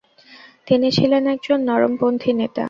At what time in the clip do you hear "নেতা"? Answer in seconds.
2.39-2.59